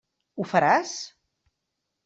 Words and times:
Ho 0.39 0.45
faràs? 0.53 0.95